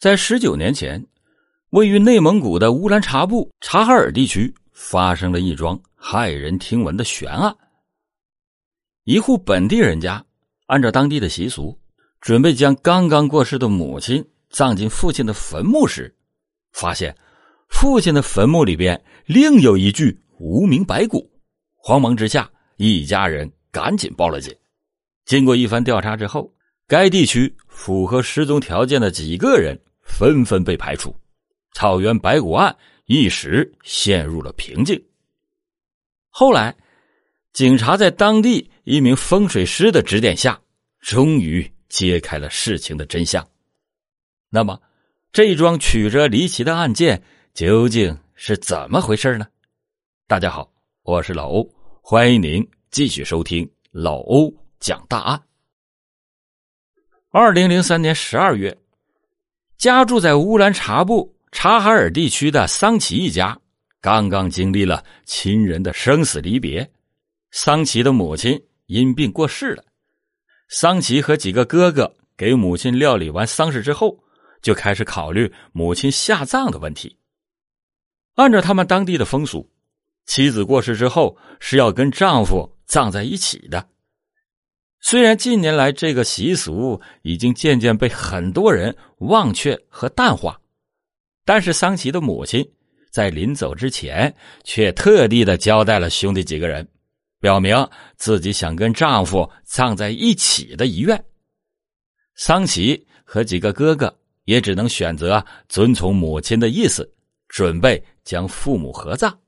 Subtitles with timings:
[0.00, 1.06] 在十九年前，
[1.72, 7.54] 位于内蒙古的乌兰察布察哈尔地区发生了一桩骇人听闻的悬案。
[9.04, 10.24] 一户本地人家
[10.68, 11.78] 按照当地的习俗，
[12.18, 16.16] 准备将刚刚过世的母亲葬进父亲的坟墓时，
[16.72, 17.14] 发现
[17.68, 21.30] 父亲的坟墓里边另有一具无名白骨。
[21.76, 24.50] 慌忙之下，一家人赶紧报了警。
[25.26, 26.50] 经过一番调查之后，
[26.86, 29.78] 该地区符合失踪条件的几个人。
[30.18, 31.14] 纷纷被排除，
[31.72, 35.02] 草原白骨案一时陷入了平静。
[36.28, 36.76] 后来，
[37.52, 40.60] 警察在当地一名风水师的指点下，
[41.00, 43.46] 终于揭开了事情的真相。
[44.50, 44.78] 那么，
[45.32, 47.22] 这桩曲折离奇的案件
[47.54, 49.46] 究竟是怎么回事呢？
[50.26, 50.70] 大家好，
[51.02, 51.66] 我是老欧，
[52.02, 55.42] 欢迎您继续收听老欧讲大案。
[57.30, 58.76] 二零零三年十二月。
[59.80, 63.58] 家住在乌兰察布察哈尔地区的桑奇一家，
[63.98, 66.86] 刚刚经历了亲人的生死离别。
[67.50, 69.82] 桑奇的母亲因病过世了，
[70.68, 74.22] 桑奇和几个哥哥给母亲料理完丧事之后，
[74.60, 77.16] 就开始考虑母亲下葬的问题。
[78.34, 79.66] 按照他们当地的风俗，
[80.26, 83.88] 妻子过世之后是要跟丈夫葬在一起的。
[85.02, 90.60] 虽然近年来这个习俗已经渐渐被很多人忘却和淡化，
[91.44, 92.70] 但是桑奇的母亲
[93.10, 96.86] 在临走之前却特地的交代了兄弟几个人，
[97.40, 101.24] 表明自己想跟丈夫葬在一起的遗愿。
[102.36, 107.10] 桑奇和几个哥哥也只能选择遵从母亲的意思，
[107.48, 109.40] 准备将父母合葬。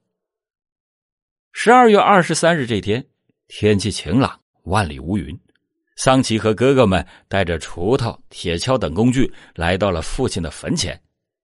[1.53, 3.07] 十二月二十三日这天，
[3.49, 4.42] 天气晴朗。
[4.65, 5.39] 万里无云，
[5.97, 11.01] 桑奇和哥哥们带着锄头、铁锹等工具来到了父亲的坟前，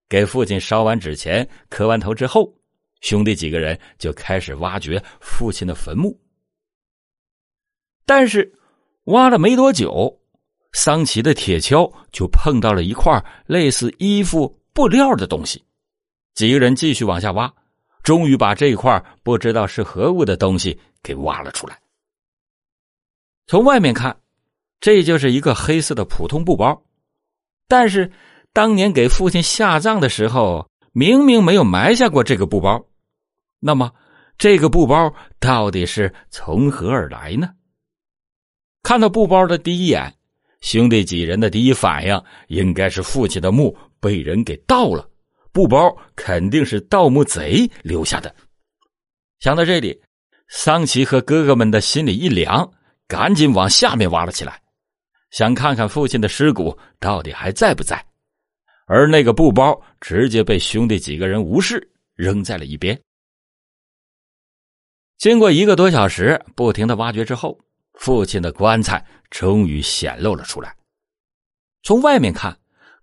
[0.09, 2.53] 给父亲烧完纸钱、磕完头之后，
[3.01, 6.19] 兄弟几个人就开始挖掘父亲的坟墓。
[8.07, 8.53] 但是，
[9.05, 10.19] 挖了没多久，
[10.73, 15.63] 桑奇的铁锹就碰到了一块类似衣服布料的东西，
[16.35, 17.53] 几个人继续往下挖，
[18.03, 21.79] 终于把这块不知道是何物的东西给挖了出来。
[23.49, 24.15] 从外面看，
[24.79, 26.83] 这就是一个黑色的普通布包，
[27.67, 28.13] 但是
[28.53, 32.85] 当年给父亲下葬的时候，明明没有埋下过这个布包。
[33.59, 33.91] 那么，
[34.37, 37.49] 这个布包到底是从何而来呢？
[38.83, 40.15] 看到布包的第一眼，
[40.61, 45.09] 兄弟几人的第一反应应该是父亲的墓被人给盗了，
[45.53, 48.35] 布包肯定是盗墓贼留下的。
[49.41, 49.99] 想到这里，
[50.49, 52.71] 桑奇和哥哥们的心里一凉。
[53.09, 54.61] 赶紧往下面挖了起来，
[55.31, 58.05] 想看看父亲的尸骨到底还在不在。
[58.87, 62.99] 而那个布包直接被兄弟几个人无视，扔在了一边。
[65.17, 67.59] 经过一个多小时不停的挖掘之后，
[67.95, 70.75] 父亲的棺材终于显露了出来。
[71.83, 72.57] 从外面看，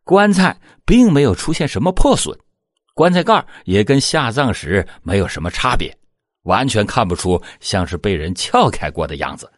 [0.04, 0.56] 棺材
[0.86, 2.38] 并没有出现什么破损，
[2.94, 5.96] 棺材盖也跟下葬时没有什么差别，
[6.44, 9.52] 完全看不出像是被人撬开过的样子。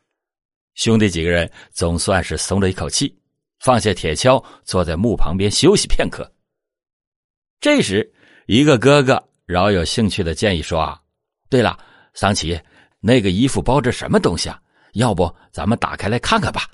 [0.78, 3.14] 兄弟几个人总算是松了一口气，
[3.60, 6.32] 放下铁锹，坐在墓旁边休息片刻。
[7.60, 8.14] 这时，
[8.46, 11.02] 一个哥哥饶有兴趣的建议说：“啊，
[11.50, 11.80] 对了，
[12.14, 12.62] 桑奇，
[13.00, 14.62] 那个衣服包着什么东西啊？
[14.94, 16.70] 要不咱们打开来看看吧？”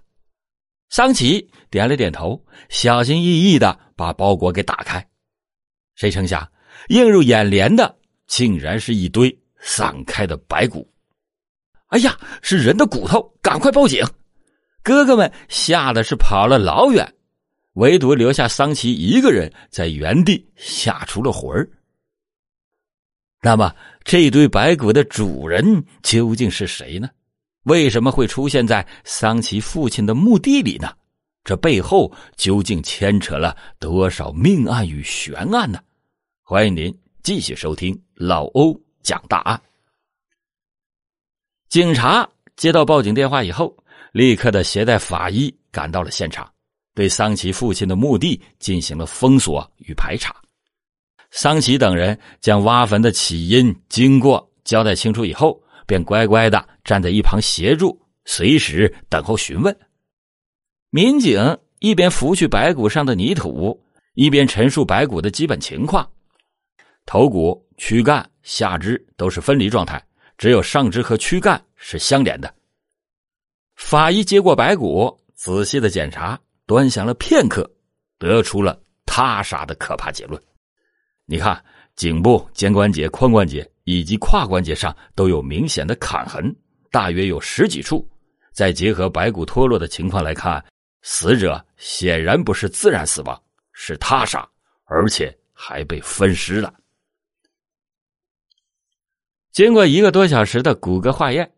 [0.91, 5.07] 桑奇点了点头，小心翼翼的把包裹给打开。
[5.95, 6.45] 谁成想，
[6.89, 7.97] 映入眼帘的
[8.27, 10.92] 竟然是一堆散开的白骨。
[11.93, 13.21] 哎呀，是人的骨头！
[13.39, 14.03] 赶快报警！
[14.81, 17.13] 哥哥们吓得是跑了老远，
[17.73, 21.69] 唯独留下桑奇一个人在原地吓出了魂儿。
[23.43, 23.71] 那么，
[24.03, 27.07] 这堆白骨的主人究竟是谁呢？
[27.65, 30.91] 为什么会出现在桑奇父亲的墓地里呢？
[31.43, 35.79] 这背后究竟牵扯了多少命案与悬案呢？
[36.41, 36.91] 欢迎您
[37.21, 39.61] 继续收听老欧讲大案。
[41.73, 43.75] 警察接到报警电话以后，
[44.11, 46.47] 立刻的携带法医赶到了现场，
[46.93, 50.35] 对桑奇父亲的墓地进行了封锁与排查。
[51.31, 59.75] 桑奇等人将挖坟的起因、经过交代清楚以后，便乖乖的站在一旁协助，随时等候询问。
[60.91, 63.83] 民警一边拂去白骨上的泥土，
[64.13, 66.07] 一边陈述白骨的基本情况：
[67.07, 69.99] 头骨、躯干、下肢都是分离状态。
[70.37, 72.53] 只有上肢和躯干是相连的。
[73.75, 77.69] 法医接过白骨，仔细的检查，端详了片刻，
[78.17, 80.41] 得出了他杀的可怕结论。
[81.25, 81.63] 你看，
[81.95, 86.55] 颈部、肩关节、髋关节以及胯关节上都有明显的砍痕，
[86.91, 88.07] 大约有十几处。
[88.51, 90.63] 再结合白骨脱落的情况来看，
[91.01, 93.41] 死者显然不是自然死亡，
[93.71, 94.47] 是他杀，
[94.85, 96.71] 而且还被分尸了。
[99.53, 101.49] 经过一个多小时的骨骼化验，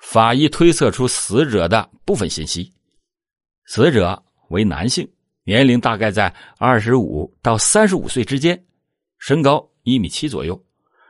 [0.00, 2.72] 法医推测出死者的部分信息：
[3.66, 5.08] 死者为男性，
[5.44, 8.60] 年龄大概在二十五到三十五岁之间，
[9.18, 10.60] 身高一米七左右，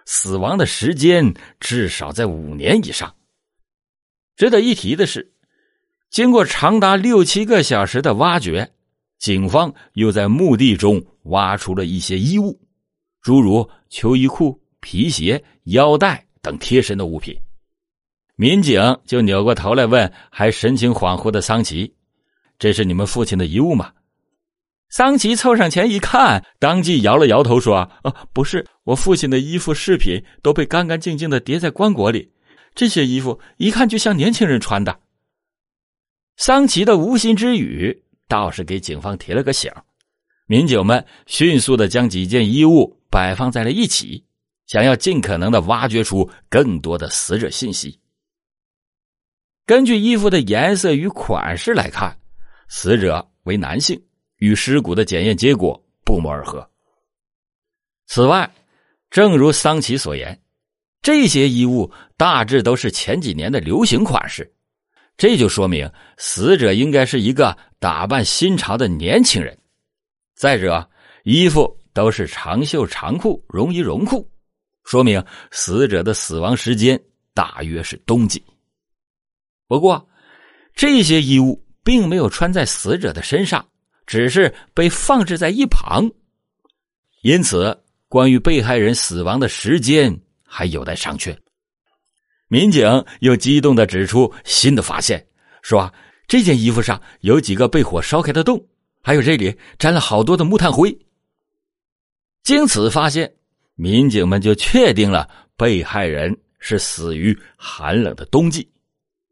[0.04, 3.12] 死亡的时间至少在五年以上。
[4.36, 5.32] 值得一提的是，
[6.10, 8.70] 经过长达六七个小时的挖掘，
[9.18, 12.60] 警方又在墓地中挖出了一些衣物，
[13.22, 16.23] 诸如秋衣裤、皮鞋、腰带。
[16.44, 17.34] 等贴身的物品，
[18.36, 21.94] 民警就扭过头来问还神情恍惚的桑奇
[22.60, 23.90] ：“这是你们父亲的遗物吗？”
[24.90, 32.30] 桑奇凑上前一看，当即摇了摇头说：“啊，不是，我父亲的衣服饰品都被干干净净的叠在棺椁里，
[32.74, 35.00] 这些衣服一看就像年轻人穿的。”
[36.36, 39.72] 桑奇的无心之语倒是给警方提了个醒，
[40.46, 44.22] 民警们迅速的将几件衣物摆放在了一起。
[44.66, 48.00] 想要尽可能的挖掘出更多的死者信息。
[49.66, 52.18] 根据衣服的颜色与款式来看，
[52.68, 54.02] 死者为男性，
[54.36, 56.68] 与尸骨的检验结果不谋而合。
[58.06, 58.54] 此外，
[59.10, 60.38] 正如桑奇所言，
[61.00, 64.54] 这些衣物大致都是前几年的流行款式，
[65.16, 69.56] 这就说明死者应该是一个打扮新潮的年轻人。
[70.34, 70.90] 再者，
[71.22, 74.30] 衣服都是长袖长裤、绒衣绒裤。
[74.84, 77.00] 说明死者的死亡时间
[77.32, 78.44] 大约是冬季。
[79.66, 80.06] 不过，
[80.74, 83.66] 这些衣物并没有穿在死者的身上，
[84.06, 86.08] 只是被放置在一旁。
[87.22, 90.14] 因此，关于被害人死亡的时间
[90.46, 91.34] 还有待商榷。
[92.48, 95.26] 民警又激动的指出新的发现，
[95.62, 95.92] 说
[96.28, 98.62] 这件衣服上有几个被火烧开的洞，
[99.02, 100.96] 还有这里沾了好多的木炭灰。
[102.42, 103.34] 经此发现。
[103.76, 108.68] 民警们就确定了被害人是死于寒冷的冬季，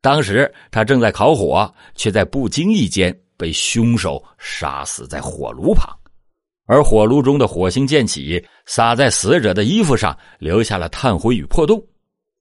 [0.00, 5.96] 当时他正在烤火，却在不经意间被凶手杀死在火炉旁，
[6.66, 11.80] 而火炉中的火星溅起，洒在死者的衣服上，留下了炭灰与破洞，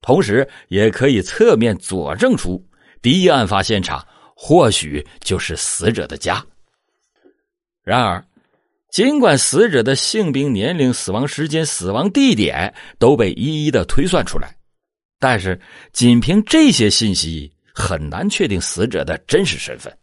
[0.01, 2.63] 同时也可以侧面佐证出
[3.01, 4.03] 第一案发现场
[4.35, 6.43] 或许就是死者的家。
[7.83, 8.23] 然而。
[8.91, 14.53] 尽管死者的性别、年龄、死亡时间、死亡地点都被一一的推算出来，
[15.17, 15.59] 但是
[15.93, 19.97] 仅凭这些信息很难确定死者的真实身份。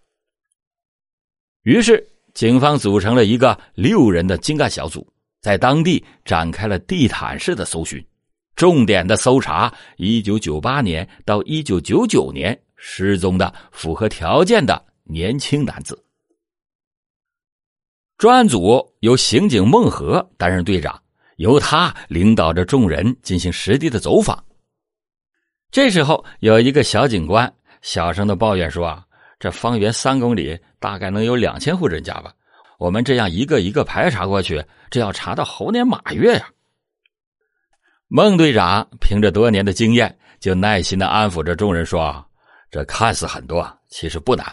[1.65, 2.03] 于是，
[2.33, 5.07] 警方组成了一个六人的精干小组，
[5.43, 8.03] 在当地展开了地毯式的搜寻，
[8.57, 16.03] 重点的搜查一九九八年到一九九九年失踪的符合条件的年轻男子。
[18.19, 21.01] 专案组由刑警孟和担任队长，
[21.37, 24.45] 由他领导着众人进行实地的走访。
[25.71, 27.51] 这时候，有一个小警官
[27.81, 29.07] 小声的抱怨说：“啊，
[29.39, 32.35] 这方圆三公里大概能有两千户人家吧？
[32.81, 36.49] 我们这样一个一个排查过去，这要查到猴年马月呀。”
[38.11, 42.27] 孟队长凭着多年的经验，就耐心的安抚着众人说
[42.69, 44.45] ：“这看似很多，其实不难。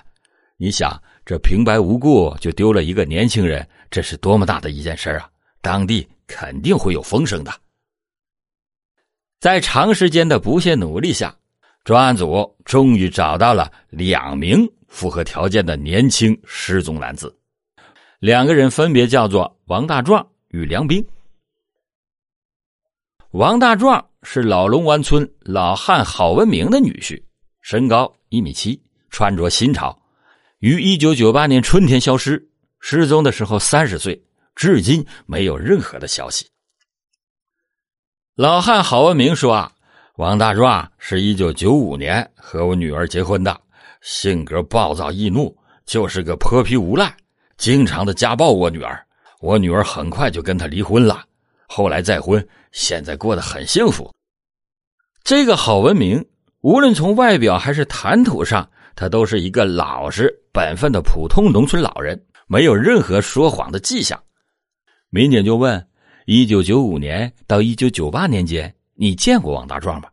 [0.58, 5.28] 你想。”这平白无故就丢了一个年轻人，这是多么大的一件事啊！
[5.60, 7.52] 当地肯定会有风声的。
[9.40, 11.36] 在长时间的不懈努力下，
[11.84, 17.36] 专案组终于找到了两名符合条件的年轻失踪男子，
[18.20, 21.04] 两个人分别叫做王大壮与梁兵。
[23.32, 27.20] 王大壮是老龙湾村老汉郝文明的女婿，
[27.62, 28.80] 身高一米七，
[29.10, 30.00] 穿着新潮。
[30.66, 32.44] 于一九九八年春天消失，
[32.80, 34.20] 失踪的时候三十岁，
[34.56, 36.50] 至今没有任何的消息。
[38.34, 39.72] 老汉郝文明说：“啊，
[40.16, 43.56] 王大壮是一九九五年和我女儿结婚的，
[44.02, 45.56] 性格暴躁易怒，
[45.86, 47.16] 就是个泼皮无赖，
[47.58, 49.00] 经常的家暴我女儿。
[49.42, 51.24] 我女儿很快就跟他离婚了，
[51.68, 54.12] 后来再婚，现在过得很幸福。
[55.24, 56.26] 这个郝文明，
[56.62, 64.22] 无论从外表还是谈吐上。”他都是一个老实本分的普通农村老人，没有任何说谎的迹象。
[65.10, 65.86] 民警就问
[66.26, 70.10] ：“一九九五年到一九九八年间，你见过王大壮吗？”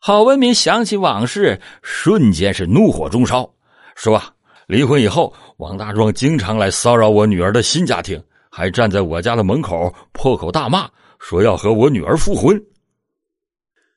[0.00, 3.48] 郝文明想起往事，瞬间是怒火中烧，
[3.96, 4.22] 说
[4.68, 12.60] ：“离婚以后，王大壮经常来骚扰我女儿的新家庭，还站在我家的门口破口大骂，说要和我女儿复婚。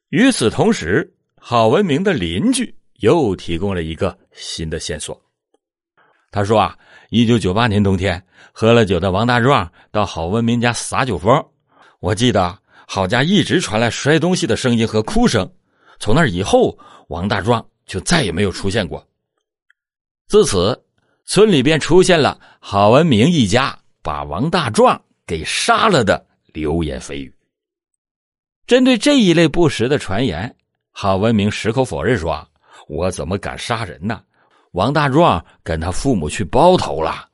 [0.10, 5.20] 与此同时，郝文明的邻居又提供了一个新的线索。
[6.32, 6.78] 他说啊，
[7.10, 11.46] 一九九八年冬天，喝了酒的王大壮到郝文明家撒酒疯。
[12.00, 15.52] 我记得郝家一直传来摔东西的声音和哭声。
[16.00, 16.78] 从那以后，
[17.10, 19.06] 王大壮就再也没有出现过。
[20.28, 20.82] 自此，
[21.26, 27.36] 村里便出现了郝文明一家把王大壮给杀了的流言蜚语。
[28.66, 30.56] 针对这一类不实的传言，
[30.92, 32.48] 郝文明矢口否认说
[32.88, 34.24] ：“我怎么敢杀人呢？
[34.72, 37.30] 王大壮跟他父母去包头了。”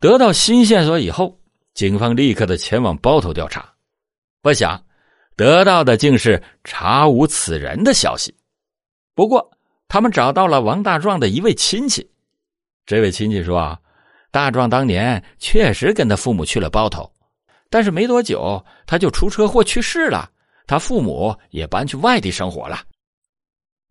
[0.00, 1.40] 得到新线索以后，
[1.72, 3.72] 警方立刻的前往包头调查，
[4.42, 4.82] 不想
[5.34, 8.34] 得到的竟是查无此人的消息。
[9.14, 9.50] 不过，
[9.88, 12.06] 他们找到了王大壮的一位亲戚，
[12.84, 13.78] 这位亲戚说
[14.30, 17.10] ：“大壮当年确实跟他父母去了包头。”
[17.70, 20.30] 但是没多久，他就出车祸去世了，
[20.66, 22.84] 他父母也搬去外地生活了。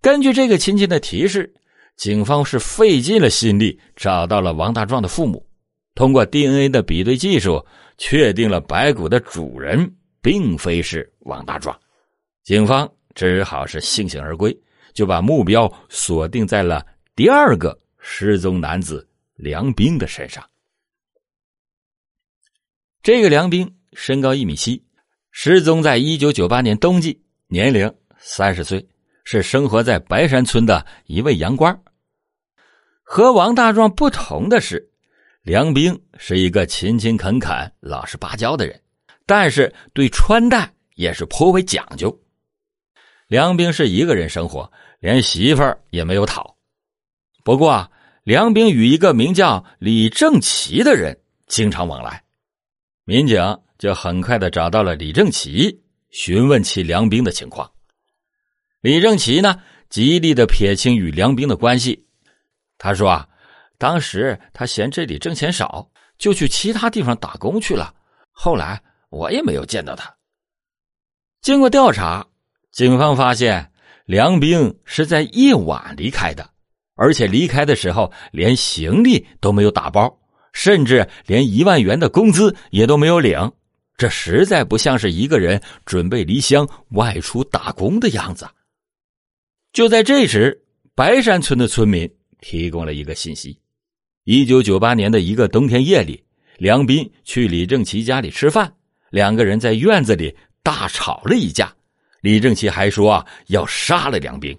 [0.04, 1.54] 根据这个亲戚的提示，
[1.96, 5.48] 警方是费尽了心力找到了王大壮的父母，
[5.96, 7.66] 通过 DNA 的比对技术，
[7.98, 9.90] 确定了白骨的主人
[10.22, 11.80] 并非是王大壮。
[12.44, 14.54] 警方只好是悻悻而归，
[14.94, 20.44] 就把目标锁定在了第二个失踪男子梁兵的身上。
[23.02, 24.84] 这个梁兵身高一米七，
[25.32, 28.86] 失踪在一九九八年冬季，年龄三十岁，
[29.24, 31.78] 是生活在白山村的一位洋官。
[33.02, 34.90] 和王大壮不同的是，
[35.42, 38.82] 梁兵是一个勤勤恳恳、老实巴交的人，
[39.26, 42.18] 但是对穿戴也是颇为讲究。
[43.28, 46.56] 梁兵是一个人生活，连媳妇儿也没有讨。
[47.44, 47.92] 不过啊，
[48.24, 52.24] 梁兵与一个名叫李正奇的人经常往来。
[53.06, 53.42] 民警
[53.78, 57.70] 就很快的找到了李正奇，询问其梁兵的情况。
[58.84, 62.06] 李正奇呢，极力的撇清与梁兵的关系。
[62.78, 63.26] 他说啊，
[63.78, 67.94] 当时他嫌这里挣钱少，就去其他地方打工去了。
[68.34, 70.14] 后来我也没有见到他。
[71.42, 72.28] 经过调查，
[72.74, 73.72] 警方发现
[74.06, 76.50] 梁兵是在夜晚离开的，
[76.96, 80.14] 而且离开的时候连行李都没有打包。
[80.52, 83.50] 甚至连一万元的工资也都没有领，
[83.96, 88.46] 这实在不像是一个人准备离乡外出打工的样子。
[89.74, 90.64] 就在这时，
[90.94, 92.08] 白山村的村民
[92.42, 93.60] 提供了一个信息：
[94.24, 96.24] 一九九八年的一个冬天夜里，
[96.60, 98.72] 梁斌去李正奇家里吃饭，
[99.10, 101.76] 两个人在院子里大吵了一架。
[102.22, 104.56] 李正奇还说啊要杀了梁斌。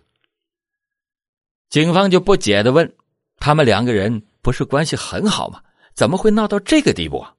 [1.70, 2.92] 警方就不解的问
[3.38, 5.62] ：“他们两个人不是关系很好吗？”
[5.94, 7.32] 怎么会闹到这个地步啊？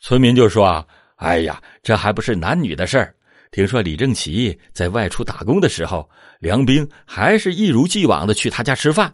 [0.00, 0.86] 村民就说：“啊，
[1.16, 3.14] 哎呀，这还不是男女的事儿。
[3.50, 9.12] 听说李正奇在外出打工的时候，梁兵还是一如既往的去他家吃饭。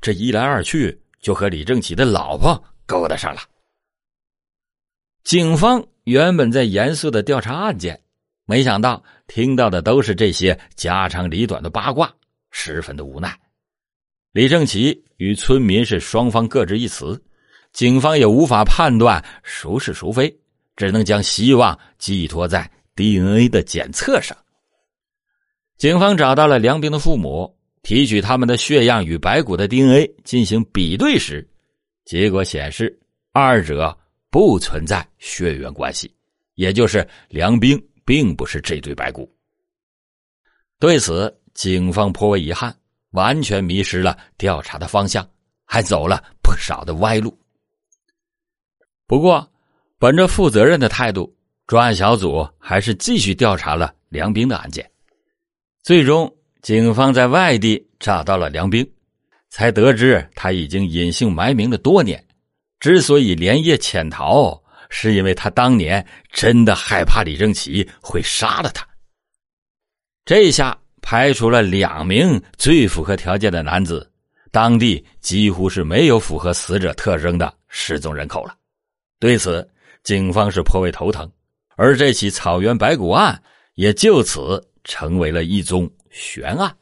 [0.00, 3.40] 这一来二去，就和李正奇的老婆勾搭上了。”
[5.24, 7.98] 警方原本在严肃的调查案件，
[8.44, 12.12] 没想到听到的都是这些家长里短的八卦，
[12.50, 13.38] 十分的无奈。
[14.32, 17.20] 李正奇与村民是双方各执一词。
[17.72, 20.34] 警方也无法判断孰是孰非，
[20.76, 24.36] 只能将希望寄托在 DNA 的检测上。
[25.76, 31.48] 警方找到了梁兵的父母，提取他们的血样与白骨的 DNA 进行比对时，
[32.04, 32.98] 结果显示
[33.32, 33.96] 二者
[34.30, 36.12] 不存在血缘关系，
[36.54, 39.32] 也就是梁兵并不是这对白骨。
[40.80, 42.76] 对此，警方颇为遗憾，
[43.10, 45.28] 完全迷失了调查的方向，
[45.64, 47.38] 还走了不少的歪路。
[49.06, 49.48] 不过，
[50.00, 51.32] 本着负责任的态度，
[51.68, 54.90] 专案小组还是继续调查了梁兵的案件。
[55.82, 58.90] 最终，警方在外地找到了梁兵，
[59.50, 62.24] 才得知他已经隐姓埋名了多年。
[62.80, 64.58] 之所以连夜潜逃，
[64.88, 68.86] 是因为他当年真的害怕李正奇会杀了他。
[70.24, 74.10] 这下排除了两名最符合条件的男子，
[74.50, 78.56] 当地几乎是没有符合死者特征的失踪人口了。
[79.20, 79.68] 对此，
[80.02, 81.30] 警方是颇为头疼，
[81.78, 83.40] 而这起草原白骨案
[83.74, 86.76] 也就此成为了一宗悬案。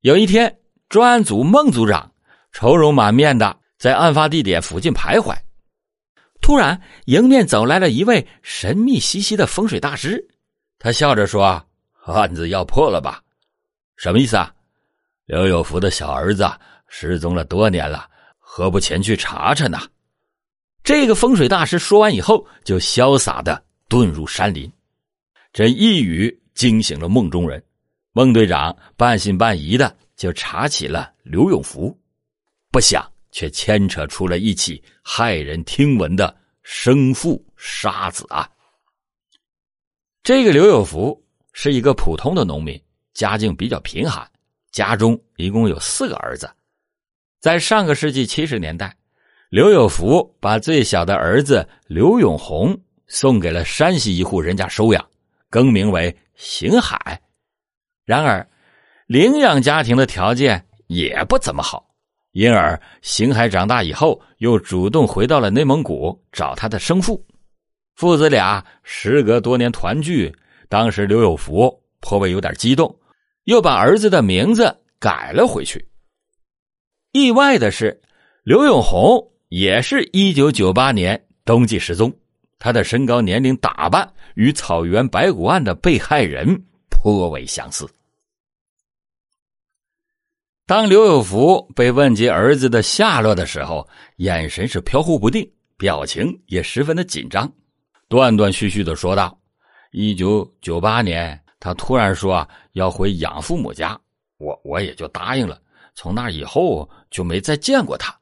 [0.00, 2.10] 有一天，专案组孟组长
[2.52, 5.36] 愁容满面的在案发地点附近徘徊，
[6.40, 10.26] 突然迎面走来了一位神秘兮兮的风水大师，
[10.78, 11.62] 他笑着说
[12.06, 13.22] ：“案子要破了吧？
[13.96, 14.54] 什么意思啊？
[15.26, 16.50] 刘有福的小儿子
[16.88, 19.78] 失踪了多年了，何不前去查查呢？”
[20.86, 24.72] 这个风水大师说完以后，就潇洒的遁入山林。
[25.52, 27.60] 这一语惊醒了梦中人，
[28.12, 31.98] 孟队长半信半疑的就查起了刘永福，
[32.70, 38.48] 不想却牵扯出了一起骇人听闻的生父杀子案。
[40.22, 41.20] 这个刘有福
[41.52, 42.80] 是一个普通的农民，
[43.12, 44.24] 家境比较贫寒，
[44.70, 46.48] 家中一共有四个儿子。
[47.40, 48.96] 在上个世纪七十年代，
[49.56, 55.02] 刘有福把最小的儿子刘永红送给了山西一户人家收养，
[55.48, 57.18] 更名为邢海。
[58.04, 58.46] 然而，
[59.06, 61.88] 领养家庭的条件也不怎么好，
[62.32, 67.26] 因而邢海长大以后又主动回到了内蒙古找他的生父。
[67.94, 70.30] 父子俩时隔多年团聚，
[70.68, 72.94] 当时刘有福颇为有点激动，
[73.44, 75.82] 又把儿子的名字改了回去。
[77.12, 77.98] 意外的是，
[78.42, 82.12] 刘永红也是一九九八年冬季失踪，
[82.58, 86.60] 他的身高、年龄、打扮与草原白骨案的被害人
[86.90, 87.88] 颇为相似。
[90.66, 97.50] 当刘有福被问及儿子的下落的时候，眼神是飘忽不定，表情也十分的紧张。
[98.08, 99.38] 断断续续的说道
[99.92, 103.96] ：“一九九八年，他突然说要回养父母家，
[104.38, 105.62] 我我也就答应了。
[105.94, 108.12] 从那以后就没再见过他。”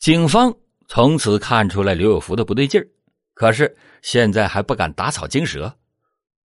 [0.00, 0.52] 警方
[0.88, 2.88] 从此看出了刘有福的不对劲儿，
[3.34, 5.70] 可是现在还不敢打草惊蛇。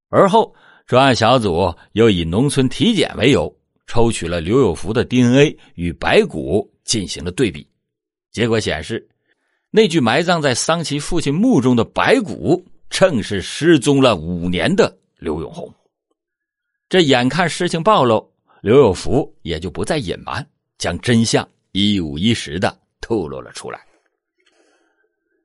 [0.09, 0.53] 而后，
[0.87, 3.57] 专案小组又以农村体检为由，
[3.87, 7.65] 抽取了刘有福的 DNA 与白骨进行了对比，
[8.33, 9.09] 结果显示。
[9.71, 15.73] 那具埋葬在桑奇父亲墓中的白骨，正是失踪了五年的刘永红。
[16.89, 18.29] 这眼看事情暴露，
[18.63, 20.45] 刘有福也就不再隐瞒，
[20.77, 23.79] 将真相一五一十的透露了出来。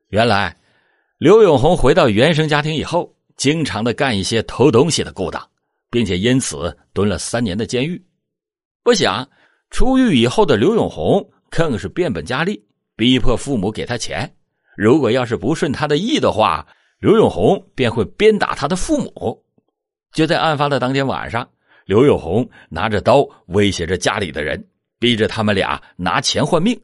[0.08, 0.56] 原来，
[1.18, 5.46] 刘永红回到原生家庭以后，经常的干一些偷东西的勾当，
[5.90, 8.02] 并且因此蹲了三年的监狱。
[8.82, 9.28] 不想
[9.68, 12.64] 出狱以后的刘永红更是变本加厉。
[12.96, 14.30] 逼迫父母给他钱，
[14.76, 16.66] 如果要是不顺他的意的话，
[16.98, 19.44] 刘永红便会鞭打他的父母。
[20.12, 21.48] 就在案发的当天晚上，
[21.84, 24.62] 刘永红拿着刀威胁着家里的人，
[24.98, 26.78] 逼着他们俩拿钱换命。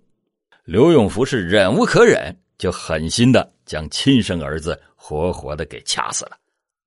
[0.67, 6.37] 刘永福是忍无可忍，就狠心的将亲生儿子活活的给掐死了。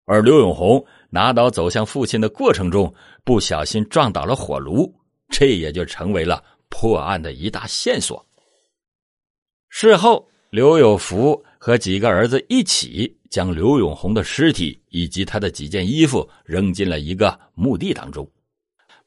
[0.04, 4.94] 而刘永红拿刀走向父亲的过程中，不小心撞倒了火炉，
[5.30, 8.24] 这也就成为了破案的一大线索。
[9.70, 18.30] 事后，刘有福和几个儿子一起将刘永红的尸体以及他的几件衣服扔进了一个墓地当中，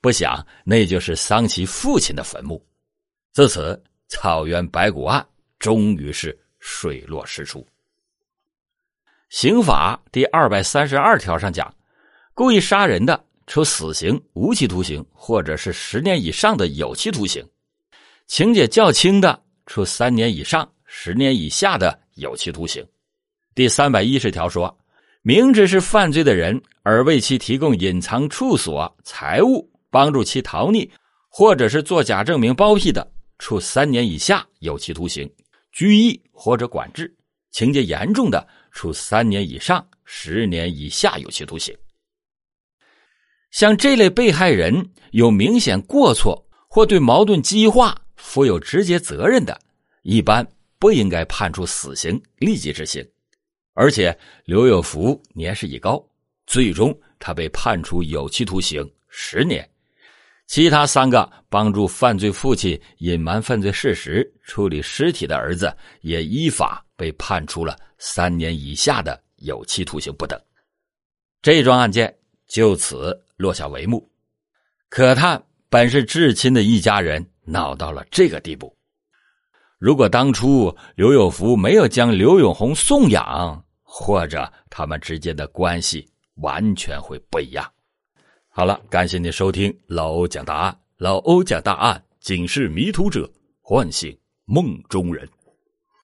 [0.00, 2.64] 不想那就是桑琪父亲的坟墓。
[3.34, 3.82] 自此，
[4.12, 5.26] 草原白骨案
[5.58, 7.66] 终于是水落石出。
[9.30, 11.74] 刑法第二百三十二条上讲，
[12.34, 17.42] 故意杀人的，处死刑、无期徒刑，或者是十年以上的有期徒刑；
[18.26, 19.42] 情节较轻的。
[19.64, 22.84] 处三年以上十年以下的有期徒刑。
[23.54, 24.76] 第三百一十条说，
[25.22, 30.90] 明知是犯罪的人而为其提供隐藏处所、财物，帮助其逃匿，
[31.30, 33.10] 或者是作假证明包庇的，
[33.42, 35.28] 处三年以下有期徒刑、
[35.72, 37.06] 拘役或者管制；
[37.50, 41.76] 情节严重的，处三年以上十年以下有期徒刑。
[43.50, 48.00] 像这类被害人有明显过错或对矛盾激化。
[48.14, 49.60] 负有直接责任的，
[50.02, 50.46] 一般
[50.78, 53.04] 不应该判处死刑立即执行。
[53.72, 56.00] 而且刘有福年事已高，
[56.46, 59.68] 最终他被判处有期徒刑十年。
[60.52, 70.38] 其他三个帮助犯罪父亲隐瞒犯罪事实、处理尸体的儿子，也依法被判处了三年以下的有期徒刑不等。
[71.40, 72.14] 这桩案件
[72.46, 74.06] 就此落下帷幕。
[74.90, 77.26] 可叹本是至亲的一家人。
[77.44, 78.72] 闹到了这个地步，
[79.78, 87.68] 如果当初刘有福没有将刘永红送养，或者他们之间的关系完全会不一样。
[88.54, 93.26] 好了，感谢您收听老欧讲大案，老欧讲大案，警示迷途者，
[93.62, 95.26] 唤醒梦中人。